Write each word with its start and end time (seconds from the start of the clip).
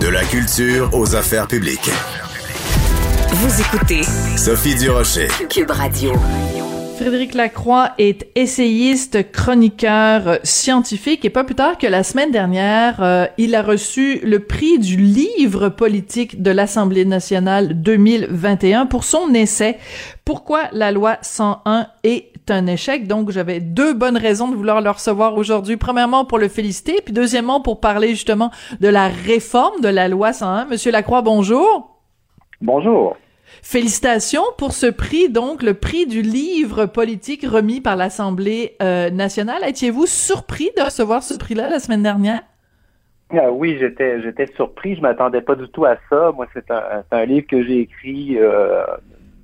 De 0.00 0.08
la 0.08 0.24
culture 0.24 0.90
aux 0.92 1.16
affaires 1.16 1.48
publiques. 1.48 1.90
Vous 3.30 3.60
écoutez 3.60 4.02
Sophie 4.36 4.76
Durocher. 4.76 5.26
Cube 5.50 5.70
Radio. 5.70 6.12
Frédéric 6.96 7.34
Lacroix 7.34 7.92
est 7.98 8.28
essayiste, 8.34 9.30
chroniqueur 9.32 10.38
scientifique 10.44 11.24
et 11.24 11.30
pas 11.30 11.44
plus 11.44 11.54
tard 11.54 11.78
que 11.78 11.86
la 11.86 12.02
semaine 12.02 12.30
dernière, 12.30 13.02
euh, 13.02 13.26
il 13.38 13.54
a 13.54 13.62
reçu 13.62 14.20
le 14.24 14.40
prix 14.40 14.78
du 14.78 14.96
livre 14.96 15.68
politique 15.68 16.42
de 16.42 16.50
l'Assemblée 16.50 17.04
nationale 17.04 17.80
2021 17.82 18.86
pour 18.86 19.04
son 19.04 19.32
essai 19.34 19.78
Pourquoi 20.24 20.68
la 20.72 20.92
loi 20.92 21.18
101 21.22 21.86
est 22.04 22.32
un 22.50 22.66
échec. 22.66 23.06
Donc 23.06 23.30
j'avais 23.30 23.60
deux 23.60 23.94
bonnes 23.94 24.16
raisons 24.16 24.48
de 24.48 24.56
vouloir 24.56 24.80
le 24.80 24.90
recevoir 24.90 25.36
aujourd'hui. 25.36 25.76
Premièrement 25.76 26.24
pour 26.24 26.38
le 26.38 26.48
féliciter, 26.48 27.00
puis 27.04 27.12
deuxièmement 27.12 27.60
pour 27.60 27.80
parler 27.80 28.10
justement 28.10 28.50
de 28.80 28.88
la 28.88 29.08
réforme 29.08 29.80
de 29.80 29.88
la 29.88 30.08
loi 30.08 30.32
101. 30.32 30.66
Monsieur 30.66 30.92
Lacroix, 30.92 31.22
bonjour. 31.22 31.98
Bonjour. 32.60 33.16
Félicitations 33.62 34.42
pour 34.56 34.72
ce 34.72 34.86
prix, 34.86 35.28
donc 35.28 35.62
le 35.62 35.74
prix 35.74 36.06
du 36.06 36.22
livre 36.22 36.86
politique 36.86 37.46
remis 37.46 37.80
par 37.80 37.96
l'Assemblée 37.96 38.76
euh, 38.82 39.10
nationale. 39.10 39.62
Étiez-vous 39.66 40.06
surpris 40.06 40.70
de 40.76 40.82
recevoir 40.82 41.22
ce 41.22 41.36
prix-là 41.36 41.68
la 41.68 41.78
semaine 41.78 42.02
dernière? 42.02 42.40
Ah 43.30 43.50
oui, 43.52 43.76
j'étais 43.78 44.22
j'étais 44.22 44.46
surpris. 44.54 44.96
Je 44.96 45.02
m'attendais 45.02 45.42
pas 45.42 45.54
du 45.54 45.68
tout 45.68 45.84
à 45.84 45.96
ça. 46.08 46.32
Moi, 46.34 46.46
c'est 46.54 46.70
un, 46.70 47.04
un, 47.10 47.24
livre 47.26 47.46
que 47.46 47.62
j'ai 47.62 47.80
écrit 47.80 48.38
euh, 48.38 48.84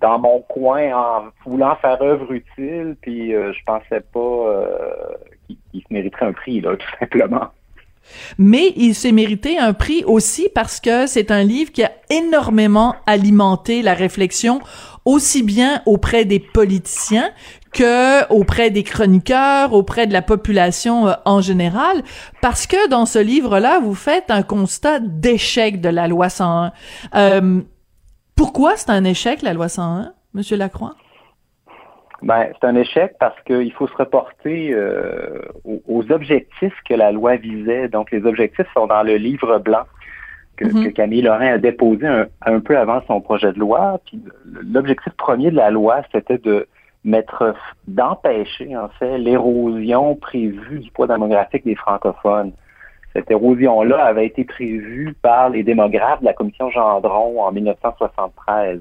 dans 0.04 0.18
mon 0.18 0.40
coin 0.40 0.92
en 0.92 1.24
voulant 1.46 1.76
faire 1.76 2.02
œuvre 2.02 2.30
utile, 2.32 2.94
puis 3.00 3.34
euh, 3.34 3.54
je 3.54 3.64
pensais 3.64 4.02
pas 4.12 4.68
qu'il 5.48 5.80
se 5.80 5.86
mériterait 5.90 6.26
un 6.26 6.32
prix, 6.32 6.60
là, 6.60 6.76
tout 6.76 6.98
simplement. 7.00 7.48
Mais 8.38 8.74
il 8.76 8.94
s'est 8.94 9.12
mérité 9.12 9.58
un 9.58 9.72
prix 9.72 10.04
aussi 10.04 10.50
parce 10.54 10.78
que 10.78 11.06
c'est 11.06 11.30
un 11.30 11.42
livre 11.42 11.72
qui 11.72 11.82
a 11.82 11.90
énormément 12.10 12.96
alimenté 13.06 13.80
la 13.80 13.94
réflexion 13.94 14.60
aussi 15.06 15.42
bien 15.42 15.82
auprès 15.86 16.24
des 16.24 16.40
politiciens 16.40 17.30
que 17.72 18.32
auprès 18.32 18.70
des 18.70 18.84
chroniqueurs, 18.84 19.72
auprès 19.72 20.06
de 20.06 20.12
la 20.12 20.22
population 20.22 21.08
euh, 21.08 21.12
en 21.24 21.40
général, 21.40 22.02
parce 22.40 22.66
que 22.66 22.88
dans 22.88 23.04
ce 23.04 23.18
livre-là, 23.18 23.80
vous 23.80 23.94
faites 23.94 24.30
un 24.30 24.42
constat 24.42 25.00
d'échec 25.00 25.80
de 25.80 25.88
la 25.88 26.06
loi 26.06 26.28
101. 26.28 26.72
Euh, 27.16 27.60
pourquoi 28.36 28.76
c'est 28.76 28.90
un 28.90 29.04
échec, 29.04 29.42
la 29.42 29.52
loi 29.52 29.68
101, 29.68 30.12
Monsieur 30.34 30.56
Lacroix? 30.56 30.94
Ben, 32.22 32.48
c'est 32.52 32.66
un 32.66 32.74
échec 32.74 33.16
parce 33.20 33.38
qu'il 33.42 33.72
faut 33.72 33.86
se 33.86 33.96
reporter 33.96 34.72
euh, 34.72 35.42
aux, 35.86 36.10
objectifs 36.10 36.74
que 36.88 36.94
la 36.94 37.12
loi 37.12 37.36
visait. 37.36 37.88
Donc, 37.88 38.10
les 38.10 38.24
objectifs 38.24 38.66
sont 38.72 38.86
dans 38.86 39.02
le 39.02 39.16
livre 39.16 39.58
blanc 39.58 39.84
que, 40.56 40.64
mm-hmm. 40.64 40.92
Camille 40.94 41.22
Lorrain 41.22 41.54
a 41.54 41.58
déposé 41.58 42.06
un, 42.06 42.60
peu 42.60 42.78
avant 42.78 43.02
son 43.06 43.20
projet 43.20 43.52
de 43.52 43.58
loi. 43.58 44.00
Puis 44.06 44.22
l'objectif 44.72 45.12
premier 45.14 45.50
de 45.50 45.56
la 45.56 45.70
loi, 45.70 46.02
c'était 46.12 46.38
de 46.38 46.66
mettre, 47.04 47.54
d'empêcher 47.88 48.74
en 48.76 48.88
fait 48.88 49.18
l'érosion 49.18 50.14
prévue 50.16 50.80
du 50.80 50.90
poids 50.92 51.06
démographique 51.06 51.64
des 51.64 51.74
francophones. 51.74 52.52
Cette 53.14 53.30
érosion-là 53.30 54.04
avait 54.04 54.26
été 54.26 54.44
prévue 54.44 55.14
par 55.22 55.50
les 55.50 55.62
démographes 55.62 56.20
de 56.20 56.24
la 56.24 56.32
commission 56.32 56.70
Gendron 56.70 57.42
en 57.42 57.52
1973. 57.52 58.80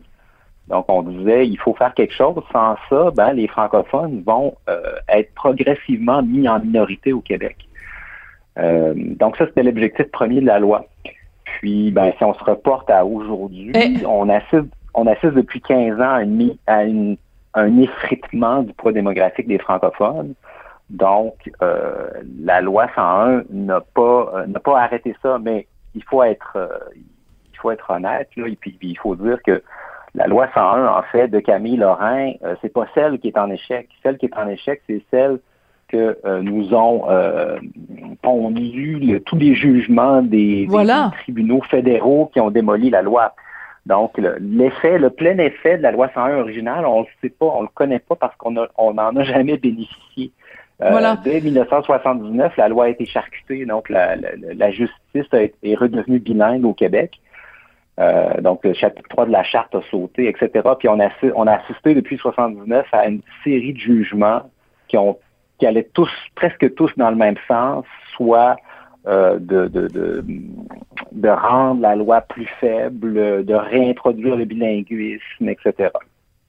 Donc, 0.70 0.86
on 0.88 1.04
disait, 1.04 1.48
il 1.48 1.58
faut 1.58 1.74
faire 1.74 1.94
quelque 1.94 2.14
chose. 2.14 2.42
Sans 2.52 2.76
ça, 2.90 3.12
ben, 3.16 3.34
les 3.34 3.48
francophones 3.48 4.24
vont 4.26 4.56
euh, 4.70 4.82
être 5.10 5.34
progressivement 5.36 6.24
mis 6.24 6.48
en 6.48 6.60
minorité 6.60 7.14
au 7.14 7.22
Québec. 7.22 7.58
Euh, 8.58 8.94
donc, 8.96 9.38
ça, 9.38 9.46
c'était 9.46 9.64
l'objectif 9.64 10.10
premier 10.12 10.42
de 10.42 10.48
la 10.48 10.60
loi. 10.60 10.86
Puis, 11.44 11.92
ben, 11.92 12.12
si 12.18 12.24
on 12.24 12.34
se 12.34 12.44
reporte 12.44 12.90
à 12.90 13.06
aujourd'hui, 13.06 13.72
on 14.08 14.30
assiste, 14.30 14.72
on 14.94 15.06
assiste 15.06 15.34
depuis 15.34 15.62
15 15.62 16.00
ans 16.00 16.20
à, 16.68 16.84
un 17.56 17.78
effritement 17.78 18.64
du 18.64 18.74
poids 18.74 18.92
démographique 18.94 19.48
des 19.48 19.60
francophones. 19.60 20.34
Donc, 20.90 21.52
euh, 21.62 22.10
la 22.40 22.62
loi 22.62 22.88
101 22.96 23.44
n'a 23.50 23.82
pas 23.82 24.46
n'a 24.48 24.60
pas 24.60 24.80
arrêté 24.82 25.16
ça, 25.22 25.40
mais 25.40 25.68
il 25.96 26.04
faut 26.04 26.24
être 26.24 26.58
il 27.52 27.58
faut 27.58 27.72
être 27.72 27.90
honnête 27.90 28.30
là, 28.36 28.48
et 28.48 28.56
puis 28.56 28.78
il 28.82 28.98
faut 28.98 29.16
dire 29.16 29.42
que 29.44 29.62
la 30.16 30.28
loi 30.28 30.48
101, 30.54 30.88
en 30.88 31.02
fait, 31.12 31.28
de 31.28 31.40
Camille 31.40 31.78
Lorrain, 31.78 32.34
euh, 32.44 32.56
c'est 32.62 32.72
pas 32.72 32.86
celle 32.94 33.20
qui 33.20 33.30
est 33.30 33.38
en 33.38 33.50
échec. 33.50 33.90
Celle 34.04 34.18
qui 34.18 34.28
est 34.28 34.38
en 34.38 34.48
échec, 34.48 34.82
c'est 34.88 35.02
celle 35.10 35.40
que 35.88 36.18
euh, 36.26 36.42
nous 36.42 36.74
ont 36.74 37.10
euh, 37.10 37.58
pondu 38.22 39.22
tous 39.26 39.38
les 39.38 39.56
jugements 39.56 40.22
des, 40.22 40.68
tribunaux 41.24 41.62
fédéraux 41.64 42.30
qui 42.32 42.40
ont 42.40 42.52
démoli 42.52 42.90
la 42.90 43.02
loi. 43.02 43.34
Donc, 43.86 44.18
l'effet, 44.40 44.98
le, 44.98 45.10
plein 45.10 45.38
effet 45.40 45.78
de 45.78 45.84
la 45.84 45.92
loi 45.92 46.10
101 46.14 46.38
originale, 46.38 46.86
on 46.86 47.02
ne 47.02 47.06
sait 47.22 47.30
pas, 47.30 47.48
on 47.48 47.64
le 47.64 47.68
connaît 47.74 48.00
pas 48.00 48.16
parce 48.16 48.36
qu'on 48.38 48.52
n'en 48.52 49.16
a 49.16 49.24
jamais 49.24 49.58
bénéficié. 49.58 50.32
Euh, 50.82 51.16
dès 51.24 51.40
1979, 51.40 52.58
la 52.58 52.68
loi 52.68 52.86
a 52.86 52.90
été 52.90 53.06
charcutée, 53.06 53.66
donc 53.66 53.90
la, 53.90 54.16
justice 54.72 55.28
est 55.34 55.76
redevenue 55.76 56.20
bilingue 56.20 56.66
au 56.66 56.74
Québec. 56.74 57.20
Euh, 58.00 58.42
donc, 58.42 58.64
le 58.64 58.74
chapitre 58.74 59.08
3 59.10 59.28
de 59.28 59.32
la 59.32 59.44
charte 59.44 59.76
a 59.76 59.82
sauté, 59.92 60.28
etc. 60.28 60.68
Puis 60.80 60.90
on 60.90 61.00
a, 61.00 61.10
on 61.36 61.46
a 61.46 61.54
assisté 61.54 61.94
depuis 61.94 62.18
79 62.18 62.88
à 62.92 63.08
une 63.08 63.22
série 63.44 63.74
de 63.74 63.80
jugements 63.80 64.50
qui 64.88 64.98
ont 64.98 65.18
qui 65.60 65.68
allaient 65.68 65.88
tous, 65.94 66.10
presque 66.36 66.74
tous 66.74 66.92
dans 66.98 67.12
le 67.12 67.16
même 67.16 67.36
sens, 67.48 67.86
soit 68.16 68.56
euh, 69.06 69.38
de, 69.38 69.68
de, 69.68 69.88
de, 69.88 70.26
de 71.12 71.30
rendre 71.30 71.82
la 71.82 71.96
loi 71.96 72.22
plus 72.22 72.48
faible, 72.60 73.46
de 73.46 73.54
réintroduire 73.54 74.36
le 74.36 74.46
bilinguisme, 74.46 75.48
etc. 75.48 75.90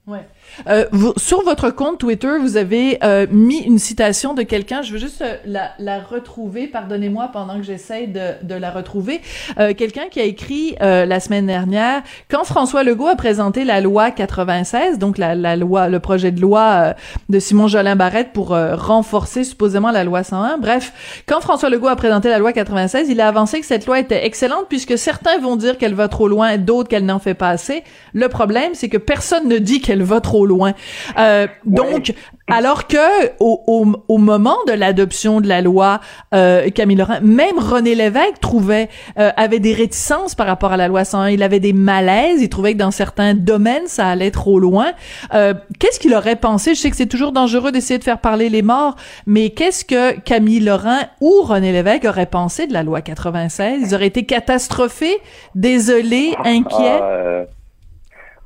Ouais. 0.06 0.26
Euh, 0.66 0.84
vous, 0.92 1.14
sur 1.16 1.42
votre 1.44 1.70
compte 1.70 1.98
Twitter, 1.98 2.36
vous 2.38 2.58
avez 2.58 2.98
euh, 3.02 3.26
mis 3.30 3.60
une 3.60 3.78
citation 3.78 4.34
de 4.34 4.42
quelqu'un. 4.42 4.82
Je 4.82 4.92
veux 4.92 4.98
juste 4.98 5.22
euh, 5.22 5.36
la, 5.46 5.70
la 5.78 5.98
retrouver. 5.98 6.66
Pardonnez-moi 6.66 7.30
pendant 7.32 7.56
que 7.56 7.62
j'essaie 7.62 8.06
de, 8.06 8.34
de, 8.42 8.54
la 8.54 8.70
retrouver. 8.70 9.22
Euh, 9.58 9.72
quelqu'un 9.72 10.08
qui 10.10 10.20
a 10.20 10.24
écrit 10.24 10.76
euh, 10.82 11.06
la 11.06 11.20
semaine 11.20 11.46
dernière 11.46 12.02
quand 12.30 12.44
François 12.44 12.82
Legault 12.82 13.06
a 13.06 13.16
présenté 13.16 13.64
la 13.64 13.80
loi 13.80 14.10
96, 14.10 14.98
donc 14.98 15.16
la, 15.16 15.34
la 15.34 15.56
loi, 15.56 15.88
le 15.88 16.00
projet 16.00 16.32
de 16.32 16.40
loi 16.42 16.92
de 17.30 17.38
Simon 17.38 17.66
Jolin 17.66 17.96
Barrette 17.96 18.34
pour 18.34 18.48
renforcer 18.48 19.42
supposément 19.42 19.90
la 19.90 20.04
loi 20.04 20.22
101. 20.22 20.58
Bref, 20.58 21.22
quand 21.26 21.40
François 21.40 21.70
Legault 21.70 21.88
a 21.88 21.96
présenté 21.96 22.28
la 22.28 22.38
loi 22.38 22.52
96, 22.52 23.08
il 23.08 23.22
a 23.22 23.28
avancé 23.28 23.58
que 23.58 23.66
cette 23.66 23.86
loi 23.86 24.00
était 24.00 24.26
excellente 24.26 24.66
puisque 24.68 24.98
certains 24.98 25.38
vont 25.38 25.56
dire 25.56 25.78
qu'elle 25.78 25.94
va 25.94 26.08
trop 26.08 26.28
loin, 26.28 26.58
d'autres 26.58 26.90
qu'elle 26.90 27.06
n'en 27.06 27.18
fait 27.18 27.34
pas 27.34 27.48
assez. 27.48 27.84
Le 28.12 28.28
problème, 28.28 28.72
c'est 28.74 28.90
que 28.90 28.98
personne 28.98 29.48
ne 29.48 29.56
dit 29.56 29.80
qu'elle 29.80 29.93
elle 29.94 30.02
va 30.02 30.20
trop 30.20 30.46
loin. 30.46 30.74
Euh, 31.18 31.46
donc, 31.64 32.12
alors 32.46 32.86
que 32.86 32.98
au, 33.40 33.94
au, 34.08 34.18
moment 34.18 34.56
de 34.66 34.72
l'adoption 34.72 35.40
de 35.40 35.48
la 35.48 35.62
loi, 35.62 36.00
euh, 36.34 36.68
Camille 36.70 36.96
Laurent, 36.96 37.18
même 37.22 37.58
René 37.58 37.94
Lévesque 37.94 38.40
trouvait 38.40 38.90
euh, 39.18 39.30
avait 39.36 39.60
des 39.60 39.72
réticences 39.72 40.34
par 40.34 40.46
rapport 40.46 40.72
à 40.72 40.76
la 40.76 40.88
loi 40.88 41.04
101. 41.04 41.30
Il 41.30 41.42
avait 41.42 41.60
des 41.60 41.72
malaises. 41.72 42.42
Il 42.42 42.50
trouvait 42.50 42.74
que 42.74 42.78
dans 42.78 42.90
certains 42.90 43.34
domaines, 43.34 43.86
ça 43.86 44.08
allait 44.08 44.30
trop 44.30 44.60
loin. 44.60 44.92
Euh, 45.32 45.54
qu'est-ce 45.78 45.98
qu'il 45.98 46.14
aurait 46.14 46.36
pensé? 46.36 46.74
Je 46.74 46.80
sais 46.80 46.90
que 46.90 46.96
c'est 46.96 47.06
toujours 47.06 47.32
dangereux 47.32 47.72
d'essayer 47.72 47.98
de 47.98 48.04
faire 48.04 48.20
parler 48.20 48.50
les 48.50 48.62
morts, 48.62 48.96
mais 49.26 49.50
qu'est-ce 49.50 49.84
que 49.84 50.18
Camille 50.20 50.60
Laurent 50.60 51.00
ou 51.20 51.42
René 51.42 51.72
Lévesque 51.72 52.04
auraient 52.04 52.26
pensé 52.26 52.66
de 52.66 52.74
la 52.74 52.82
loi 52.82 53.00
96 53.00 53.80
Ils 53.86 53.94
auraient 53.94 54.06
été 54.06 54.24
catastrophés, 54.24 55.16
désolés, 55.54 56.34
inquiets? 56.44 57.00
Ah, 57.00 57.44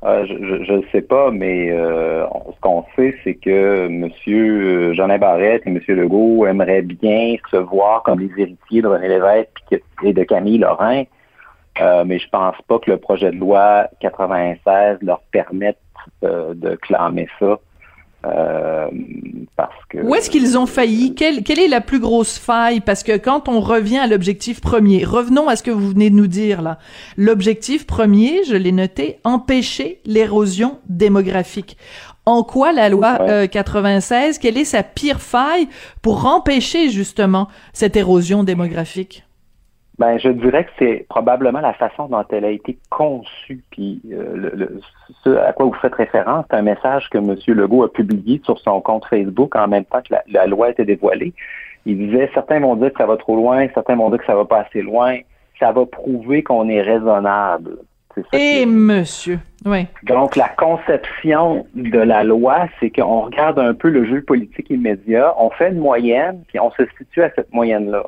euh, 0.03 0.25
je 0.25 0.71
ne 0.71 0.81
sais 0.93 1.01
pas, 1.01 1.29
mais 1.29 1.71
euh, 1.71 2.25
ce 2.55 2.59
qu'on 2.61 2.85
sait, 2.95 3.15
c'est 3.23 3.35
que 3.35 3.87
M. 3.87 4.93
Jean 4.93 5.17
Barrette 5.17 5.63
et 5.65 5.69
M. 5.69 5.79
Legault 5.89 6.45
aimeraient 6.45 6.83
bien 6.83 7.35
se 7.51 7.57
voir 7.57 8.03
comme 8.03 8.19
les 8.19 8.31
héritiers 8.41 8.81
de 8.81 8.87
René 8.87 9.09
Lévesque 9.09 9.75
et 10.03 10.13
de 10.13 10.23
Camille 10.23 10.59
Lorrain, 10.59 11.03
euh, 11.81 12.05
mais 12.05 12.17
je 12.17 12.29
pense 12.29 12.55
pas 12.67 12.79
que 12.79 12.91
le 12.91 12.97
projet 12.97 13.31
de 13.31 13.37
loi 13.37 13.87
96 13.99 14.99
leur 15.01 15.19
permette 15.31 15.77
de 16.21 16.75
clamer 16.75 17.27
ça. 17.39 17.59
Euh, 18.25 18.87
parce 19.55 19.85
que 19.89 19.99
où 19.99 20.13
est-ce 20.13 20.29
qu'ils 20.29 20.57
ont 20.57 20.65
failli? 20.65 21.15
Quelle, 21.15 21.43
quelle 21.43 21.59
est 21.59 21.69
la 21.69 21.79
plus 21.79 21.99
grosse 21.99 22.37
faille? 22.37 22.81
Parce 22.81 23.03
que 23.03 23.15
quand 23.17 23.47
on 23.47 23.61
revient 23.61 23.97
à 23.97 24.07
l'objectif 24.07 24.59
premier, 24.59 25.05
revenons 25.05 25.47
à 25.47 25.55
ce 25.55 25.63
que 25.63 25.71
vous 25.71 25.89
venez 25.89 26.09
de 26.09 26.15
nous 26.15 26.27
dire 26.27 26.61
là. 26.61 26.79
L'objectif 27.17 27.87
premier, 27.87 28.43
je 28.43 28.55
l'ai 28.55 28.73
noté, 28.73 29.19
empêcher 29.23 30.01
l'érosion 30.05 30.79
démographique. 30.89 31.77
En 32.25 32.43
quoi 32.43 32.73
la 32.73 32.89
loi 32.89 33.47
96, 33.47 34.37
quelle 34.37 34.57
est 34.57 34.65
sa 34.65 34.83
pire 34.83 35.21
faille 35.21 35.67
pour 36.01 36.25
empêcher 36.25 36.89
justement 36.89 37.47
cette 37.73 37.95
érosion 37.95 38.43
démographique? 38.43 39.23
Ben, 39.99 40.17
je 40.17 40.29
dirais 40.29 40.63
que 40.63 40.71
c'est 40.79 41.05
probablement 41.09 41.59
la 41.59 41.73
façon 41.73 42.07
dont 42.07 42.23
elle 42.29 42.45
a 42.45 42.49
été 42.49 42.77
conçue. 42.89 43.61
Puis 43.69 44.01
euh, 44.11 44.49
le, 44.55 44.79
ce 45.23 45.29
à 45.37 45.51
quoi 45.51 45.65
vous 45.65 45.73
faites 45.73 45.93
référence, 45.93 46.45
c'est 46.49 46.55
un 46.55 46.61
message 46.61 47.09
que 47.09 47.17
M. 47.17 47.35
Legault 47.47 47.83
a 47.83 47.91
publié 47.91 48.41
sur 48.45 48.57
son 48.59 48.79
compte 48.79 49.05
Facebook 49.05 49.55
en 49.55 49.67
même 49.67 49.85
temps 49.85 50.01
que 50.01 50.13
la, 50.13 50.23
la 50.27 50.47
loi 50.47 50.69
était 50.69 50.85
dévoilée. 50.85 51.33
Il 51.85 51.97
disait 51.97 52.29
certains 52.33 52.61
vont 52.61 52.75
dire 52.77 52.91
que 52.91 52.97
ça 52.97 53.05
va 53.05 53.17
trop 53.17 53.35
loin, 53.35 53.67
certains 53.73 53.97
vont 53.97 54.09
dire 54.09 54.19
que 54.19 54.25
ça 54.25 54.35
va 54.35 54.45
pas 54.45 54.61
assez 54.61 54.81
loin. 54.81 55.17
Ça 55.59 55.73
va 55.73 55.85
prouver 55.85 56.43
qu'on 56.43 56.69
est 56.69 56.81
raisonnable. 56.81 57.79
Et 58.33 58.65
monsieur, 58.65 59.39
oui. 59.65 59.87
Donc 60.03 60.35
la 60.35 60.49
conception 60.49 61.65
de 61.75 61.99
la 61.99 62.23
loi, 62.23 62.67
c'est 62.79 62.89
qu'on 62.89 63.21
regarde 63.21 63.59
un 63.59 63.73
peu 63.73 63.89
le 63.89 64.05
jeu 64.05 64.21
politique 64.21 64.69
immédiat, 64.69 65.33
on 65.37 65.49
fait 65.51 65.69
une 65.69 65.79
moyenne, 65.79 66.43
puis 66.47 66.59
on 66.59 66.71
se 66.71 66.83
situe 66.97 67.23
à 67.23 67.29
cette 67.35 67.53
moyenne-là. 67.53 68.03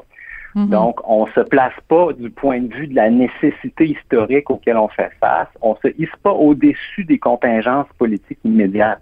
Mhm. 0.55 0.69
Donc, 0.69 0.99
on 1.07 1.27
se 1.27 1.39
place 1.41 1.73
pas 1.87 2.11
du 2.13 2.29
point 2.29 2.61
de 2.61 2.73
vue 2.73 2.87
de 2.87 2.95
la 2.95 3.09
nécessité 3.09 3.87
historique 3.87 4.49
auquel 4.49 4.77
on 4.77 4.87
fait 4.89 5.11
face. 5.19 5.47
On 5.61 5.75
se 5.75 5.87
hisse 5.97 6.15
pas 6.23 6.31
au-dessus 6.31 7.05
des 7.05 7.19
contingences 7.19 7.87
politiques 7.97 8.39
immédiates. 8.43 9.01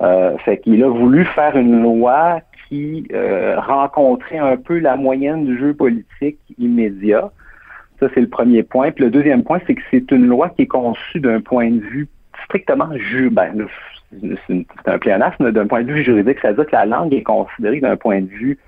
Euh, 0.00 0.36
fait 0.38 0.58
qu'il 0.58 0.82
a 0.84 0.88
voulu 0.88 1.24
faire 1.24 1.56
une 1.56 1.82
loi 1.82 2.40
qui 2.68 3.06
euh, 3.12 3.58
rencontrait 3.60 4.38
un 4.38 4.56
peu 4.56 4.78
la 4.78 4.96
moyenne 4.96 5.46
du 5.46 5.58
jeu 5.58 5.74
politique 5.74 6.38
immédiat. 6.58 7.30
Ça, 8.00 8.08
c'est 8.14 8.20
le 8.20 8.28
premier 8.28 8.62
point. 8.62 8.90
Puis 8.90 9.04
le 9.04 9.10
deuxième 9.10 9.42
point, 9.42 9.60
c'est 9.66 9.74
que 9.74 9.82
c'est 9.90 10.10
une 10.10 10.26
loi 10.26 10.50
qui 10.50 10.62
est 10.62 10.66
conçue 10.66 11.20
d'un 11.20 11.40
point 11.40 11.70
de 11.70 11.80
vue 11.80 12.08
strictement 12.44 12.88
juridique. 12.96 13.34
Ben, 13.34 13.66
c'est 14.46 14.66
un 14.86 14.98
pléonasme 14.98 15.50
d'un 15.50 15.66
point 15.66 15.82
de 15.82 15.92
vue 15.92 16.04
juridique. 16.04 16.38
C'est-à-dire 16.40 16.66
que 16.66 16.76
la 16.76 16.86
langue 16.86 17.14
est 17.14 17.22
considérée 17.22 17.80
d'un 17.80 17.96
point 17.96 18.20
de 18.20 18.28
vue 18.28 18.58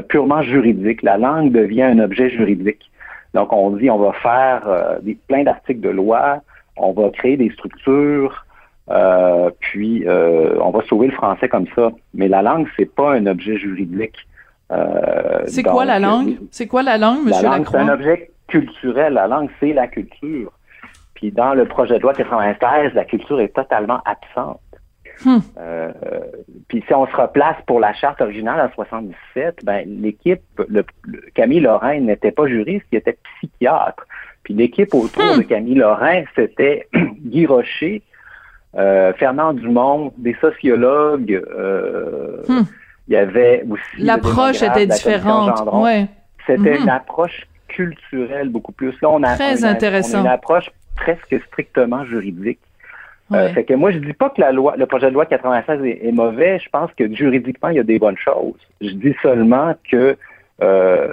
purement 0.00 0.42
juridique. 0.42 1.02
La 1.02 1.18
langue 1.18 1.52
devient 1.52 1.82
un 1.82 1.98
objet 1.98 2.30
juridique. 2.30 2.90
Donc, 3.34 3.52
on 3.52 3.70
dit 3.70 3.90
on 3.90 3.98
va 3.98 4.12
faire 4.12 4.62
euh, 4.66 4.98
des, 5.00 5.14
plein 5.14 5.44
d'articles 5.44 5.80
de 5.80 5.88
loi, 5.88 6.40
on 6.76 6.92
va 6.92 7.10
créer 7.10 7.36
des 7.36 7.50
structures, 7.50 8.46
euh, 8.90 9.50
puis 9.60 10.04
on 10.08 10.70
va 10.70 10.82
sauver 10.86 11.08
le 11.08 11.12
français 11.12 11.48
comme 11.48 11.66
ça. 11.74 11.90
Mais 12.14 12.28
la 12.28 12.42
langue, 12.42 12.66
c'est 12.76 12.92
pas 12.92 13.12
un 13.12 13.26
objet 13.26 13.56
juridique. 13.56 14.16
c'est 15.46 15.62
quoi 15.62 15.84
la 15.84 15.98
langue? 15.98 16.38
C'est 16.50 16.66
quoi 16.66 16.82
la 16.82 16.98
langue, 16.98 17.26
Monsieur 17.26 17.42
La 17.42 17.58
langue, 17.58 17.66
c'est 17.70 17.76
un 17.76 17.88
objet 17.88 18.30
culturel. 18.48 19.14
La 19.14 19.26
langue, 19.26 19.50
c'est 19.60 19.72
la 19.72 19.86
culture. 19.86 20.52
Puis 21.14 21.30
dans 21.30 21.54
le 21.54 21.66
projet 21.66 21.98
de 21.98 22.02
loi 22.02 22.14
96, 22.14 22.94
la 22.94 23.04
culture 23.04 23.40
est 23.40 23.54
totalement 23.54 24.00
absente. 24.04 24.60
Hmm. 25.24 25.38
Euh, 25.58 25.92
puis 26.68 26.82
si 26.86 26.94
on 26.94 27.06
se 27.06 27.16
replace 27.16 27.56
pour 27.66 27.80
la 27.80 27.92
charte 27.94 28.20
originale 28.20 28.60
en 28.60 28.74
77, 28.74 29.64
ben 29.64 29.84
l'équipe, 29.86 30.42
le, 30.68 30.84
Camille 31.34 31.60
Lorrain 31.60 32.00
n'était 32.00 32.32
pas 32.32 32.46
juriste, 32.46 32.86
il 32.92 32.98
était 32.98 33.18
psychiatre. 33.36 34.06
Puis 34.42 34.54
l'équipe 34.54 34.92
autour 34.94 35.36
hmm. 35.36 35.38
de 35.38 35.42
Camille 35.42 35.76
Lorrain, 35.76 36.24
c'était 36.34 36.88
Guy 37.24 37.46
Rocher, 37.46 38.02
euh, 38.76 39.12
Fernand 39.14 39.52
Dumont, 39.52 40.12
des 40.16 40.36
sociologues. 40.40 41.32
Euh, 41.32 42.42
hmm. 42.48 42.62
Il 43.08 43.14
y 43.14 43.16
avait 43.16 43.64
aussi 43.68 44.02
l'approche 44.02 44.62
était 44.62 44.86
différente. 44.86 45.60
Ouais. 45.72 46.06
C'était 46.46 46.78
une 46.78 46.88
approche 46.88 47.46
culturelle 47.68 48.48
beaucoup 48.48 48.72
plus. 48.72 48.94
Là, 49.00 49.10
on 49.10 49.22
a, 49.22 49.34
Très 49.34 49.64
intéressant. 49.64 50.20
une 50.20 50.26
approche 50.26 50.70
presque 50.96 51.40
strictement 51.48 52.04
juridique. 52.04 52.60
Euh, 53.34 53.48
fait 53.52 53.64
que 53.64 53.74
moi, 53.74 53.90
je 53.90 53.98
dis 53.98 54.12
pas 54.12 54.30
que 54.30 54.40
la 54.40 54.52
loi, 54.52 54.74
le 54.76 54.86
projet 54.86 55.08
de 55.08 55.14
loi 55.14 55.26
96 55.26 55.80
est, 55.84 56.12
mauvais. 56.12 56.58
Je 56.58 56.68
pense 56.68 56.90
que 56.92 57.12
juridiquement, 57.12 57.68
il 57.70 57.76
y 57.76 57.80
a 57.80 57.84
des 57.84 57.98
bonnes 57.98 58.16
choses. 58.16 58.58
Je 58.80 58.90
dis 58.90 59.14
seulement 59.22 59.74
que 59.90 60.16
euh, 60.62 61.12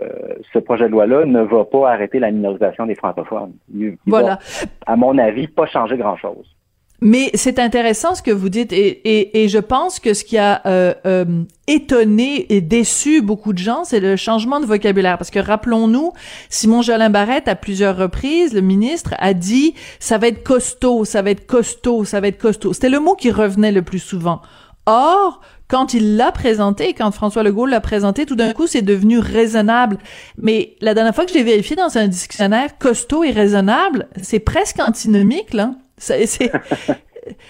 ce 0.53 0.59
projet 0.59 0.85
de 0.85 0.91
loi-là 0.91 1.25
ne 1.25 1.41
va 1.41 1.65
pas 1.65 1.91
arrêter 1.91 2.19
la 2.19 2.31
minorisation 2.31 2.85
des 2.85 2.95
francophones. 2.95 3.53
Il, 3.73 3.97
voilà. 4.05 4.39
à 4.85 4.95
mon 4.95 5.17
avis, 5.17 5.47
pas 5.47 5.65
changer 5.65 5.97
grand-chose. 5.97 6.55
Mais 7.01 7.31
c'est 7.33 7.59
intéressant 7.59 8.13
ce 8.13 8.21
que 8.21 8.31
vous 8.31 8.49
dites 8.49 8.73
et, 8.73 8.87
et, 8.87 9.43
et, 9.43 9.47
je 9.47 9.57
pense 9.57 9.99
que 9.99 10.13
ce 10.13 10.25
qui 10.25 10.37
a 10.37 10.61
euh, 10.65 10.93
euh, 11.05 11.43
étonné 11.67 12.53
et 12.53 12.59
déçu 12.59 13.21
beaucoup 13.21 13.53
de 13.53 13.57
gens, 13.57 13.85
c'est 13.85 14.01
le 14.01 14.17
changement 14.17 14.59
de 14.59 14.65
vocabulaire. 14.65 15.17
Parce 15.17 15.31
que 15.31 15.39
rappelons-nous, 15.39 16.11
Simon 16.49 16.81
Jolin 16.81 17.09
Barrette, 17.09 17.47
à 17.47 17.55
plusieurs 17.55 17.95
reprises, 17.95 18.53
le 18.53 18.61
ministre, 18.61 19.15
a 19.19 19.33
dit 19.33 19.75
«ça 19.99 20.17
va 20.17 20.27
être 20.27 20.43
costaud, 20.43 21.05
ça 21.05 21.21
va 21.21 21.31
être 21.31 21.47
costaud, 21.47 22.03
ça 22.03 22.19
va 22.19 22.27
être 22.27 22.37
costaud». 22.37 22.73
C'était 22.73 22.89
le 22.89 22.99
mot 22.99 23.15
qui 23.15 23.31
revenait 23.31 23.71
le 23.71 23.81
plus 23.81 23.99
souvent. 23.99 24.41
Or, 24.85 25.39
quand 25.69 25.93
il 25.93 26.17
l'a 26.17 26.31
présenté, 26.31 26.93
quand 26.93 27.11
François 27.11 27.43
Legault 27.43 27.67
l'a 27.67 27.79
présenté, 27.79 28.25
tout 28.25 28.35
d'un 28.35 28.53
coup, 28.53 28.67
c'est 28.67 28.81
devenu 28.81 29.19
raisonnable. 29.19 29.99
Mais 30.37 30.75
la 30.81 30.93
dernière 30.95 31.13
fois 31.13 31.25
que 31.25 31.31
j'ai 31.31 31.43
vérifié 31.43 31.75
dans 31.75 31.97
un 31.97 32.07
dictionnaire, 32.07 32.77
costaud 32.77 33.23
et 33.23 33.31
raisonnable, 33.31 34.07
c'est 34.21 34.39
presque 34.39 34.79
antinomique, 34.79 35.53
là. 35.53 35.75
C'est 35.99 36.53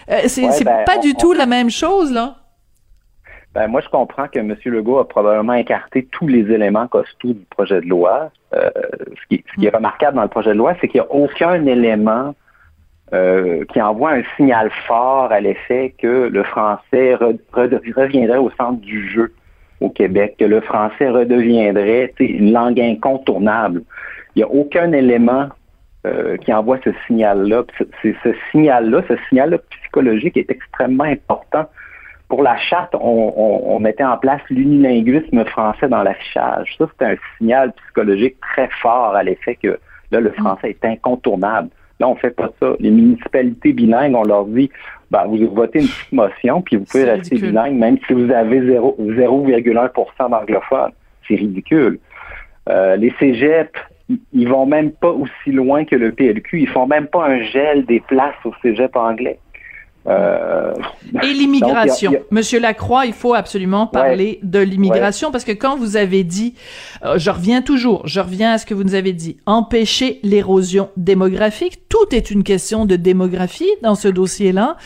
euh, 0.10 0.66
ben, 0.66 0.86
pas 0.86 0.98
du 0.98 1.14
tout 1.14 1.34
la 1.34 1.46
même 1.46 1.70
chose, 1.70 2.12
là. 2.12 2.36
Ben, 3.54 3.68
moi, 3.68 3.82
je 3.82 3.90
comprends 3.90 4.28
que 4.28 4.40
M. 4.40 4.56
Legault 4.66 5.00
a 5.00 5.08
probablement 5.08 5.54
écarté 5.54 6.08
tous 6.12 6.28
les 6.28 6.52
éléments 6.52 6.88
costauds 6.88 7.34
du 7.34 7.46
projet 7.50 7.82
de 7.82 7.88
loi. 7.88 8.32
Euh, 8.54 8.70
ce, 9.30 9.36
qui, 9.36 9.66
est 9.66 9.76
remarquable 9.76 10.18
dans 10.18 10.24
le 10.24 10.28
projet 10.30 10.52
de 10.52 10.58
loi, 10.58 10.76
c'est 10.80 10.88
qu'il 10.88 11.02
n'y 11.02 11.08
a 11.08 11.12
aucun 11.12 11.66
élément 11.66 12.36
euh, 13.14 13.66
qui 13.66 13.82
envoie 13.82 14.12
un 14.12 14.24
signal 14.38 14.70
fort 14.88 15.32
à 15.32 15.40
l'effet 15.40 15.96
que 15.98 16.30
le 16.32 16.44
français 16.44 17.16
reviendrait 17.16 18.38
au 18.38 18.52
centre 18.52 18.80
du 18.82 19.10
jeu 19.10 19.34
au 19.82 19.90
Québec, 19.90 20.36
que 20.38 20.46
le 20.46 20.62
français 20.62 21.10
redeviendrait 21.10 22.14
une 22.20 22.52
langue 22.52 22.80
incontournable. 22.80 23.84
Il 24.36 24.40
n'y 24.40 24.44
a 24.44 24.50
aucun 24.50 24.92
élément 24.92 25.48
euh, 26.10 26.38
qui 26.38 26.52
envoie 26.52 26.80
ce 26.84 26.90
signal-là. 27.08 27.64
C'est 28.02 28.16
ce 28.24 28.34
signal-là, 28.52 29.04
ce 29.08 29.14
signal-là 29.30 29.58
psychologique 29.82 30.38
est 30.38 30.50
extrêmement 30.50 31.04
important. 31.04 31.66
Pour 32.28 32.44
la 32.44 32.58
charte, 32.58 32.96
on, 33.00 33.80
mettait 33.80 34.04
en 34.04 34.18
place 34.18 34.42
l'unilinguisme 34.50 35.44
français 35.46 35.88
dans 35.88 36.04
l'affichage. 36.04 36.76
Ça, 36.78 36.88
c'est 36.98 37.06
un 37.06 37.16
signal 37.38 37.74
psychologique 37.74 38.38
très 38.42 38.70
fort 38.82 39.16
à 39.16 39.24
l'effet 39.24 39.56
que 39.56 39.80
là, 40.12 40.20
le 40.20 40.32
français 40.32 40.70
est 40.70 40.86
incontournable. 40.86 41.70
Là, 42.00 42.08
on 42.08 42.16
fait 42.16 42.36
pas 42.36 42.50
ça. 42.60 42.74
Les 42.80 42.92
municipalités 42.92 43.74
bilingues, 43.74 44.16
on 44.16 44.24
leur 44.24 44.46
dit, 44.46 44.70
ben, 45.12 45.26
vous 45.26 45.38
votez 45.54 45.80
une 45.80 45.88
petite 45.88 46.12
motion, 46.12 46.62
puis 46.62 46.76
vous 46.78 46.86
pouvez 46.86 47.06
rester 47.06 47.38
bilingue, 47.38 47.76
même 47.76 47.98
si 48.06 48.14
vous 48.14 48.32
avez 48.32 48.62
0,1% 48.62 50.30
d'anglophones. 50.30 50.92
C'est 51.28 51.36
ridicule. 51.36 52.00
Euh, 52.70 52.96
les 52.96 53.14
cégeps, 53.20 53.80
ils 54.34 54.48
vont 54.48 54.66
même 54.66 54.92
pas 54.92 55.12
aussi 55.12 55.52
loin 55.52 55.86
que 55.86 55.96
le 55.96 56.12
PLQ. 56.12 56.62
Ils 56.62 56.70
font 56.70 56.88
même 56.88 57.08
pas 57.08 57.26
un 57.26 57.42
gel 57.44 57.86
des 57.86 58.00
places 58.00 58.36
au 58.46 58.54
cégep 58.62 58.96
anglais. 58.96 59.40
Euh, 60.08 60.74
et 61.22 61.28
l'immigration. 61.34 62.14
Monsieur 62.32 62.60
Lacroix, 62.60 63.06
il 63.06 63.14
faut 63.14 63.34
absolument 63.34 63.86
parler 63.86 64.40
de 64.44 64.60
l'immigration 64.60 65.32
parce 65.32 65.44
que 65.44 65.52
quand 65.52 65.76
vous 65.76 65.98
avez 65.98 66.24
dit, 66.24 66.56
euh, 67.06 67.18
je 67.18 67.30
reviens 67.30 67.62
toujours, 67.62 68.08
je 68.08 68.20
reviens 68.20 68.54
à 68.54 68.58
ce 68.58 68.66
que 68.66 68.74
vous 68.74 68.84
nous 68.84 68.96
avez 68.96 69.14
dit, 69.14 69.38
empêcher 69.46 70.20
l'érosion 70.24 70.90
démographique, 70.98 71.90
tout 71.90 72.16
est 72.16 72.32
une 72.32 72.44
question 72.44 72.86
de 72.86 72.96
démographie 72.96 73.70
dans 73.84 73.96
ce 73.96 74.08
dossier-là. 74.08 74.78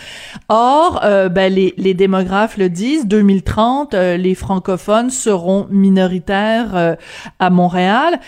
Or, 0.49 1.01
euh, 1.03 1.29
ben, 1.29 1.53
les, 1.53 1.73
les, 1.77 1.93
démographes 1.93 2.57
le 2.57 2.69
disent, 2.69 3.07
2030, 3.07 3.93
les 3.93 4.35
francophones 4.35 5.11
seront 5.11 5.67
minoritaires 5.69 6.97
à 7.39 7.49
Montréal 7.49 8.19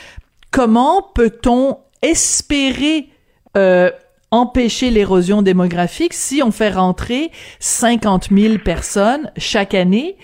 comment 0.56 1.02
peut-on 1.14 1.80
espérer 2.02 3.10
euh, 3.58 3.90
empêcher 4.32 4.90
l'érosion 4.90 5.42
démographique 5.42 6.14
si 6.14 6.42
on 6.42 6.52
fait 6.52 6.70
rentrer 6.70 7.30
50 7.60 8.30
000 8.32 8.60
personnes 8.64 9.32
chaque 9.36 9.74
année 9.74 10.16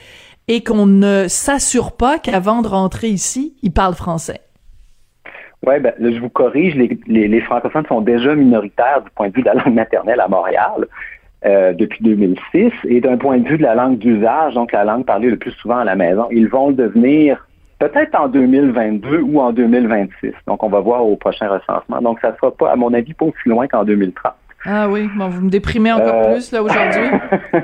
et 0.47 0.63
qu'on 0.63 0.85
ne 0.85 1.27
s'assure 1.27 1.97
pas 1.97 2.17
qu'avant 2.17 2.61
de 2.61 2.69
rentrer 2.69 3.09
ici, 3.09 3.57
ils 3.61 3.73
parlent 3.73 3.93
français? 3.93 4.39
Oui, 5.67 5.79
ben, 5.81 5.93
je 5.99 6.19
vous 6.19 6.29
corrige, 6.29 6.75
les, 6.75 7.41
francophones 7.41 7.85
sont 7.87 8.01
déjà 8.01 8.33
minoritaires 8.33 9.01
du 9.03 9.09
point 9.11 9.27
de 9.27 9.33
vue 9.33 9.41
de 9.41 9.47
la 9.47 9.55
langue 9.55 9.73
maternelle 9.73 10.21
à 10.21 10.29
Montréal 10.29 10.87
euh, 11.45 11.73
depuis 11.73 12.05
2006 12.05 12.71
et 12.85 13.01
d'un 13.01 13.17
point 13.17 13.37
de 13.37 13.47
vue 13.47 13.57
de 13.57 13.63
la 13.63 13.75
langue 13.75 13.97
d'usage, 13.97 14.53
donc 14.53 14.71
la 14.71 14.85
langue 14.85 15.05
parlée 15.05 15.29
le 15.29 15.37
plus 15.37 15.51
souvent 15.51 15.79
à 15.79 15.83
la 15.83 15.97
maison, 15.97 16.29
ils 16.31 16.47
vont 16.47 16.69
le 16.69 16.75
devenir 16.75 17.45
peut-être 17.81 18.15
en 18.15 18.27
2022 18.27 19.21
ou 19.21 19.39
en 19.39 19.51
2026. 19.51 20.33
Donc, 20.47 20.61
on 20.63 20.69
va 20.69 20.79
voir 20.79 21.03
au 21.05 21.15
prochain 21.15 21.49
recensement. 21.49 21.99
Donc, 22.01 22.19
ça 22.21 22.31
ne 22.31 22.35
sera 22.35 22.51
pas, 22.51 22.71
à 22.71 22.75
mon 22.75 22.93
avis, 22.93 23.13
pas 23.13 23.25
aussi 23.25 23.49
loin 23.49 23.67
qu'en 23.67 23.83
2030. 23.83 24.33
Ah 24.65 24.87
oui, 24.87 25.09
bon, 25.15 25.27
vous 25.27 25.41
me 25.41 25.49
déprimez 25.49 25.91
encore 25.91 26.13
euh, 26.13 26.33
plus 26.33 26.51
là 26.51 26.61
aujourd'hui. 26.61 27.09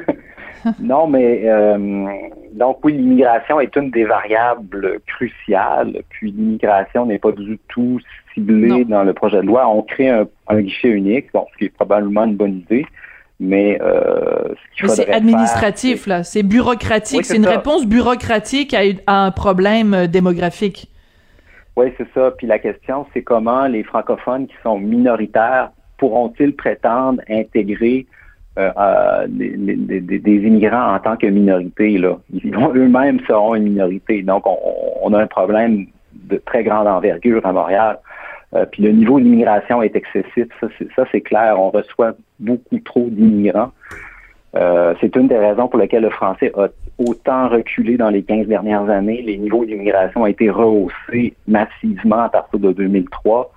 non, 0.79 1.05
mais 1.05 1.43
euh, 1.45 2.07
donc 2.53 2.79
oui, 2.83 2.93
l'immigration 2.93 3.59
est 3.59 3.75
une 3.75 3.91
des 3.91 4.05
variables 4.05 4.99
cruciales. 5.05 6.01
Puis 6.09 6.31
l'immigration 6.31 7.05
n'est 7.05 7.19
pas 7.19 7.31
du 7.31 7.59
tout 7.67 7.99
ciblée 8.33 8.83
dans 8.85 9.03
le 9.03 9.13
projet 9.13 9.41
de 9.41 9.45
loi. 9.45 9.67
On 9.67 9.83
crée 9.83 10.09
un, 10.09 10.25
guichet 10.51 10.89
unique, 10.89 11.27
bon, 11.31 11.45
ce 11.53 11.57
qui 11.59 11.65
est 11.65 11.69
probablement 11.69 12.23
une 12.23 12.35
bonne 12.35 12.57
idée. 12.57 12.87
Mais, 13.39 13.79
euh, 13.81 14.55
c'est 14.87 15.13
administratif 15.13 16.07
là, 16.07 16.23
c'est 16.23 16.41
bureaucratique, 16.41 17.23
c'est 17.23 17.37
une 17.37 17.45
réponse 17.45 17.85
bureaucratique 17.85 18.73
à, 18.73 18.81
à 19.05 19.25
un 19.25 19.31
problème 19.31 19.93
euh, 19.93 20.07
démographique. 20.07 20.89
Oui, 21.75 21.93
c'est 21.97 22.07
ça. 22.15 22.31
Puis 22.31 22.47
la 22.47 22.57
question, 22.57 23.05
c'est 23.13 23.21
comment 23.21 23.67
les 23.67 23.83
francophones 23.83 24.47
qui 24.47 24.55
sont 24.63 24.79
minoritaires 24.79 25.69
pourront-ils 25.97 26.55
prétendre 26.55 27.21
intégrer 27.29 28.07
euh, 28.57 29.27
des, 29.27 30.31
immigrants 30.31 30.95
en 30.95 30.99
tant 30.99 31.15
que 31.15 31.27
minorité. 31.27 31.99
Là? 31.99 32.17
eux-mêmes 32.73 33.19
seront 33.27 33.53
une 33.53 33.65
minorité. 33.65 34.23
Donc, 34.23 34.45
on, 34.47 35.13
a 35.13 35.21
un 35.21 35.27
problème 35.27 35.85
de 36.13 36.37
très 36.37 36.63
grande 36.63 36.87
envergure 36.87 37.45
à 37.45 37.51
Montréal. 37.51 37.99
Euh, 38.57 38.65
puis 38.65 38.83
le 38.83 38.91
niveau 38.91 39.19
d'immigration 39.19 39.81
est 39.81 39.95
excessif, 39.95 40.47
ça 40.95 41.05
c'est 41.11 41.21
clair. 41.21 41.59
On 41.59 41.69
reçoit 41.69 42.13
beaucoup 42.39 42.79
trop 42.79 43.07
d'immigrants. 43.09 43.71
Euh, 44.55 44.95
c'est 44.99 45.15
une 45.15 45.27
des 45.27 45.37
raisons 45.37 45.67
pour 45.67 45.79
lesquelles 45.79 46.03
le 46.03 46.09
français 46.09 46.51
a 46.55 46.69
autant 46.97 47.49
reculé 47.49 47.97
dans 47.97 48.09
les 48.09 48.23
15 48.23 48.47
dernières 48.47 48.89
années. 48.89 49.21
Les 49.21 49.37
niveaux 49.37 49.65
d'immigration 49.65 50.23
ont 50.23 50.27
été 50.27 50.49
rehaussés 50.49 51.35
massivement 51.47 52.23
à 52.23 52.29
partir 52.29 52.59
de 52.59 52.71
2003. 52.71 53.51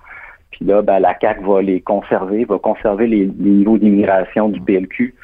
Puis 0.51 0.65
là, 0.65 0.81
ben, 0.81 0.99
la 0.99 1.13
CAC 1.13 1.41
va 1.41 1.61
les 1.61 1.81
conserver, 1.81 2.45
va 2.45 2.59
conserver 2.59 3.07
les, 3.07 3.25
niveaux 3.25 3.77
d'immigration 3.77 4.49
du 4.49 4.61
PLQ. 4.61 5.15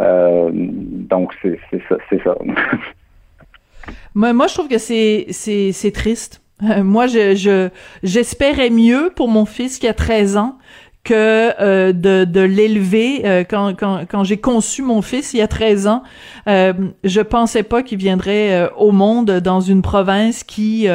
Euh, 0.00 0.50
donc, 0.52 1.32
c'est 1.42 1.58
ça. 1.88 1.96
ça. 2.22 2.36
moi, 4.14 4.32
moi, 4.32 4.46
je 4.46 4.54
trouve 4.54 4.68
que 4.68 4.78
c'est 4.78 5.92
triste. 5.92 6.39
Moi, 6.60 7.06
je 7.06 7.68
j'espérais 8.02 8.70
mieux 8.70 9.10
pour 9.14 9.28
mon 9.28 9.46
fils 9.46 9.78
qui 9.78 9.88
a 9.88 9.94
13 9.94 10.36
ans 10.36 10.58
que 11.02 11.60
euh, 11.62 11.92
de, 11.92 12.24
de 12.24 12.40
l'élever 12.40 13.22
euh, 13.24 13.42
quand, 13.48 13.74
quand, 13.78 14.04
quand 14.08 14.22
j'ai 14.22 14.36
conçu 14.36 14.82
mon 14.82 15.00
fils 15.00 15.32
il 15.32 15.38
y 15.38 15.42
a 15.42 15.48
13 15.48 15.86
ans. 15.86 16.02
Euh, 16.46 16.72
je 17.04 17.20
pensais 17.20 17.62
pas 17.62 17.82
qu'il 17.82 17.98
viendrait 17.98 18.52
euh, 18.52 18.68
au 18.76 18.92
monde 18.92 19.30
dans 19.30 19.60
une 19.60 19.82
province 19.82 20.44
qui 20.44 20.86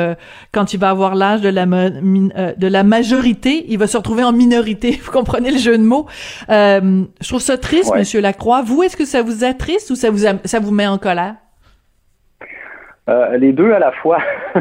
quand 0.51 0.73
il 0.73 0.79
va 0.79 0.89
avoir 0.89 1.15
l'âge 1.15 1.41
de 1.41 1.49
la 1.49 1.65
de 1.65 2.67
la 2.67 2.83
majorité 2.83 3.65
il 3.67 3.77
va 3.77 3.87
se 3.87 3.97
retrouver 3.97 4.23
en 4.23 4.31
minorité. 4.31 4.91
Vous 5.03 5.11
comprenez 5.11 5.51
le 5.51 5.57
jeu 5.57 5.77
de 5.77 5.83
mots. 5.83 6.05
Je 6.49 7.27
trouve 7.27 7.41
ça 7.41 7.57
triste 7.57 7.93
monsieur 7.95 8.21
Lacroix. 8.21 8.61
Vous 8.61 8.83
est-ce 8.83 8.97
que 8.97 9.05
ça 9.05 9.21
vous 9.21 9.43
est 9.43 9.53
triste 9.55 9.89
ou 9.89 9.95
ça 9.95 10.11
vous 10.11 10.25
ça 10.43 10.59
vous 10.59 10.71
met 10.71 10.87
en 10.87 10.97
colère? 10.97 11.35
Les 13.39 13.53
deux 13.53 13.71
à 13.71 13.79
la 13.79 13.91
fois 13.91 14.19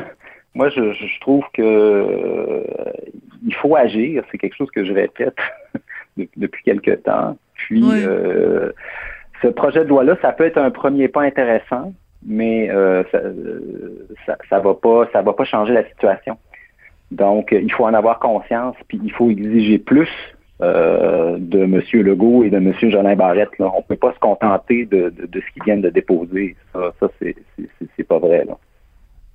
moi 0.55 0.69
je, 0.69 0.93
je 0.93 1.21
trouve 1.21 1.45
que 1.53 2.65
il 3.47 3.55
faut 3.55 3.77
agir. 3.77 4.25
C'est 4.31 4.39
quelque 4.39 4.57
chose 4.57 4.71
que 4.71 4.85
je 4.85 4.93
répète 4.93 5.37
depuis 6.37 6.63
quelque 6.65 6.93
temps. 6.93 7.37
Puis, 7.55 7.83
euh, 7.85 8.73
ce 9.43 9.49
projet 9.49 9.85
de 9.85 9.89
loi-là, 9.89 10.17
ça 10.23 10.33
peut 10.33 10.45
être 10.45 10.59
un 10.59 10.71
premier 10.71 11.09
pas 11.09 11.23
intéressant, 11.23 11.93
mais 12.27 12.71
euh, 12.71 13.03
ça, 13.13 14.37
ça, 14.49 14.59
va 14.59 14.75
pas, 14.75 15.09
ça 15.13 15.23
va 15.23 15.33
pas 15.33 15.45
changer 15.45 15.75
la 15.75 15.85
situation. 15.89 16.37
Donc, 17.11 17.53
il 17.53 17.71
faut 17.73 17.85
en 17.85 17.95
avoir 17.95 18.19
conscience, 18.19 18.77
puis 18.89 19.01
il 19.03 19.13
faut 19.13 19.31
exiger 19.31 19.79
plus 19.79 20.11
euh, 20.63 21.37
de 21.39 21.61
M. 21.61 21.81
Legault 21.93 22.45
et 22.45 22.51
de 22.51 22.57
M. 22.57 22.73
Jolin 22.81 23.15
Barrette. 23.15 23.57
Là. 23.59 23.71
On 23.75 23.79
ne 23.79 23.83
peut 23.83 23.97
pas 23.97 24.13
se 24.15 24.19
contenter 24.19 24.87
de, 24.87 25.11
de, 25.11 25.41
ce 25.41 25.53
qu'ils 25.53 25.63
viennent 25.65 25.83
de 25.83 25.91
déposer. 25.91 26.57
Ça, 26.73 26.93
ça 26.99 27.09
c'est 27.21 28.05
pas 28.05 28.19
vrai. 28.19 28.45
Là. 28.47 28.57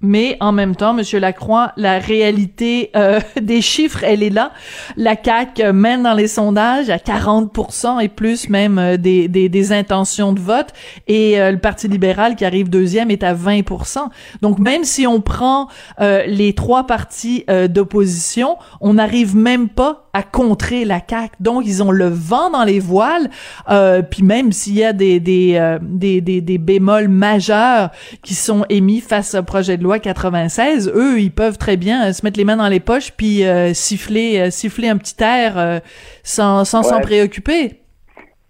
Mais 0.01 0.38
en 0.39 0.53
même 0.53 0.77
temps, 0.77 0.94
Monsieur 0.94 1.20
Lacroix, 1.20 1.74
la 1.75 2.00
réalité 2.00 2.89
euh, 2.96 3.20
des 3.41 3.62
chiffres, 3.62 4.06
elle 4.06 4.24
est 4.24 4.29
là. 4.29 4.53
La 4.96 5.18
CAC 5.18 5.60
mène 5.74 6.03
dans 6.03 6.13
les 6.13 6.29
sondages 6.29 6.89
à 6.89 6.98
40% 6.98 8.01
et 8.01 8.08
plus 8.08 8.48
même 8.48 8.79
euh, 8.79 8.96
des, 8.96 9.27
des, 9.27 9.50
des, 9.50 9.74
intentions 9.74 10.32
de 10.32 10.39
vote, 10.39 10.70
et 11.08 11.39
euh, 11.39 11.51
le 11.51 11.58
Parti 11.58 11.89
libéral 11.89 12.38
qui 12.38 12.46
arrive 12.46 12.70
deuxième 12.70 13.12
est 13.12 13.24
à 13.24 13.34
20%. 13.34 14.08
Donc 14.41 14.58
même 14.60 14.86
si 14.86 15.06
on 15.06 15.20
prend 15.22 15.68
les 16.00 16.53
trois 16.53 16.88
partis 16.88 17.46
d'opposition, 17.70 18.58
on 18.82 18.94
n'arrive 18.94 19.36
même 19.36 19.68
pas 19.68 20.10
à 20.13 20.24
contrer 20.24 20.86
la 20.86 21.01
CAC. 21.01 21.34
Donc 21.39 21.63
ils 21.65 21.84
ont 21.84 21.91
le 21.91 22.08
vent 22.08 22.50
dans 22.50 22.63
les 22.63 22.79
voiles. 22.79 23.29
puis 24.10 24.24
même 24.24 24.51
s'il 24.51 24.75
y 24.75 24.84
a 24.84 24.94
des, 24.94 25.20
des 25.20 25.77
des, 25.82 26.22
des 26.22 26.58
bémols 26.58 27.10
majeurs 27.10 27.89
qui 28.24 28.34
sont 28.34 28.65
émis 28.70 29.01
face 29.01 29.36
au 29.36 29.44
projet 29.44 29.77
de 29.77 29.84
loi 29.84 29.88
96, 29.98 30.91
eux, 30.93 31.19
ils 31.19 31.31
peuvent 31.31 31.58
très 31.58 31.77
bien 31.77 32.10
euh, 32.10 32.13
se 32.13 32.24
mettre 32.24 32.38
les 32.38 32.46
mains 32.46 32.58
dans 32.58 32.67
les 32.67 32.79
poches 32.79 33.12
puis 33.12 33.46
euh, 33.46 33.74
siffler, 33.74 34.39
euh, 34.39 34.50
siffler 34.51 34.89
un 34.89 34.98
petit 34.98 35.15
air 35.24 35.81
sans 36.24 36.65
s'en 36.65 37.01
préoccuper. 37.01 37.79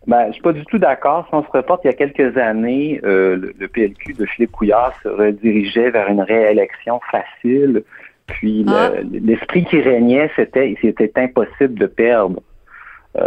Ben, 0.08 0.27
je 0.27 0.34
suis 0.34 0.41
pas 0.41 0.53
du 0.53 0.65
tout 0.65 0.79
d'accord. 0.79 1.25
Si 1.29 1.36
on 1.36 1.43
se 1.43 1.51
reporte 1.51 1.86
il 1.86 1.88
y 1.88 1.89
a 1.91 1.93
quelques 1.93 2.36
années, 2.38 3.00
le, 3.03 3.67
PLQ 3.67 4.13
de 4.13 4.25
Philippe 4.25 4.51
Couillard 4.51 4.93
se 5.03 5.08
redirigeait 5.08 5.91
vers 5.91 6.10
une 6.10 6.22
réélection 6.22 7.00
facile. 7.12 7.84
Puis 8.25 8.65
ah. 8.67 8.91
l'esprit 9.12 9.65
qui 9.65 9.79
régnait, 9.79 10.29
c'était 10.36 10.75
c'était 10.81 11.12
impossible 11.15 11.75
de 11.75 11.86
perdre. 11.86 12.41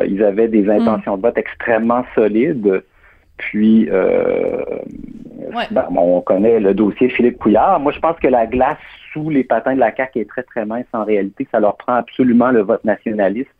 ils 0.07 0.23
avaient 0.25 0.49
des 0.49 0.63
hmm. 0.63 0.71
intentions 0.71 1.17
de 1.17 1.23
vote 1.23 1.39
extrêmement 1.39 2.05
solides. 2.15 2.83
Puis, 3.43 3.89
euh, 3.91 4.63
ben, 5.71 5.87
on 5.97 6.21
connaît 6.21 6.61
le 6.61 6.75
dossier 6.75 7.09
Philippe 7.09 7.39
Couillard. 7.39 7.79
Moi, 7.81 7.93
je 7.93 8.01
pense 8.01 8.19
que 8.19 8.29
la 8.29 8.47
glace 8.47 8.79
sous 9.13 9.31
les 9.31 9.45
patins 9.45 9.75
de 9.75 9.81
la 9.81 9.95
CAQ 9.95 10.21
est 10.21 10.29
très, 10.29 10.43
très 10.43 10.65
mince 10.65 10.87
en 10.93 11.05
réalité. 11.05 11.47
Ça 11.53 11.61
leur 11.61 11.77
prend 11.77 11.95
absolument 11.95 12.51
le 12.51 12.63
vote 12.63 12.85
nationaliste 12.85 13.51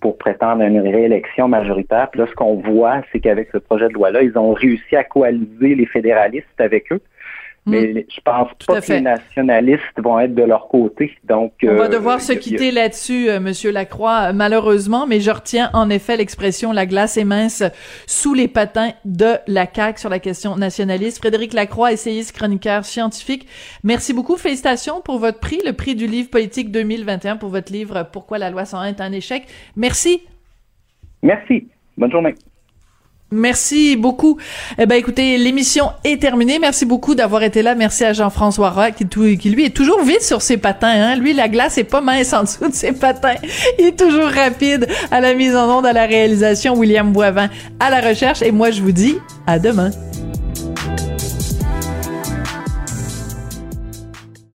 pour 0.00 0.18
prétendre 0.18 0.62
à 0.62 0.66
une 0.66 0.80
réélection 0.80 1.48
majoritaire. 1.48 2.08
Puis 2.10 2.20
là, 2.20 2.26
ce 2.28 2.34
qu'on 2.34 2.56
voit, 2.56 3.02
c'est 3.10 3.20
qu'avec 3.20 3.48
ce 3.52 3.58
projet 3.58 3.88
de 3.88 3.94
loi-là, 3.94 4.22
ils 4.22 4.36
ont 4.38 4.52
réussi 4.52 4.96
à 4.96 5.04
coaliser 5.04 5.74
les 5.74 5.86
fédéralistes 5.86 6.46
avec 6.60 6.92
eux. 6.92 7.00
Mais 7.66 7.86
mm. 7.86 8.02
je 8.08 8.20
pense 8.22 8.48
pas 8.66 8.80
que 8.80 8.92
les 8.92 9.00
nationalistes 9.00 9.82
vont 9.98 10.18
être 10.18 10.34
de 10.34 10.42
leur 10.42 10.68
côté. 10.68 11.12
Donc, 11.24 11.52
on 11.62 11.74
va 11.74 11.84
euh, 11.84 11.88
devoir 11.88 12.20
se 12.20 12.32
quitter 12.32 12.70
là-dessus, 12.70 13.28
euh, 13.28 13.40
Monsieur 13.40 13.70
Lacroix, 13.70 14.32
malheureusement. 14.32 15.06
Mais 15.06 15.20
je 15.20 15.30
retiens 15.30 15.70
en 15.74 15.90
effet 15.90 16.16
l'expression 16.16 16.72
"la 16.72 16.86
glace 16.86 17.16
est 17.16 17.24
mince 17.24 17.62
sous 18.06 18.34
les 18.34 18.48
patins 18.48 18.92
de 19.04 19.34
la 19.46 19.66
CAQ 19.72 20.00
sur 20.00 20.10
la 20.10 20.18
question 20.18 20.56
nationaliste." 20.56 21.18
Frédéric 21.18 21.52
Lacroix, 21.52 21.92
essayiste, 21.92 22.36
chroniqueur 22.36 22.84
scientifique. 22.84 23.46
Merci 23.84 24.14
beaucoup. 24.14 24.36
Félicitations 24.36 25.00
pour 25.00 25.18
votre 25.18 25.40
prix, 25.40 25.60
le 25.64 25.72
prix 25.72 25.94
du 25.94 26.06
livre 26.06 26.30
politique 26.30 26.70
2021 26.70 27.36
pour 27.36 27.50
votre 27.50 27.72
livre 27.72 28.08
"Pourquoi 28.12 28.38
la 28.38 28.50
loi 28.50 28.64
101 28.64 28.86
est 28.86 29.00
un 29.00 29.12
échec." 29.12 29.44
Merci. 29.76 30.22
Merci. 31.22 31.68
Bonne 31.96 32.10
journée. 32.10 32.34
Merci 33.30 33.96
beaucoup. 33.96 34.38
Eh 34.78 34.86
ben, 34.86 34.94
écoutez, 34.94 35.36
l'émission 35.36 35.90
est 36.02 36.20
terminée. 36.20 36.58
Merci 36.58 36.86
beaucoup 36.86 37.14
d'avoir 37.14 37.42
été 37.42 37.60
là. 37.60 37.74
Merci 37.74 38.04
à 38.04 38.14
Jean-François 38.14 38.70
Roy, 38.70 38.90
qui, 38.92 39.04
lui 39.50 39.66
est 39.66 39.76
toujours 39.76 40.02
vite 40.02 40.22
sur 40.22 40.40
ses 40.40 40.56
patins. 40.56 40.88
Hein? 40.88 41.16
Lui, 41.16 41.34
la 41.34 41.48
glace 41.48 41.76
est 41.76 41.84
pas 41.84 42.00
mince 42.00 42.32
en 42.32 42.44
dessous 42.44 42.68
de 42.68 42.74
ses 42.74 42.92
patins. 42.92 43.34
Il 43.78 43.86
est 43.86 43.98
toujours 43.98 44.28
rapide 44.30 44.88
à 45.10 45.20
la 45.20 45.34
mise 45.34 45.54
en 45.54 45.78
onde, 45.78 45.86
à 45.86 45.92
la 45.92 46.06
réalisation. 46.06 46.74
William 46.74 47.12
Boivin 47.12 47.50
à 47.80 47.90
la 47.90 48.00
recherche. 48.00 48.40
Et 48.40 48.50
moi, 48.50 48.70
je 48.70 48.80
vous 48.80 48.92
dis 48.92 49.18
à 49.46 49.58
demain. 49.58 49.90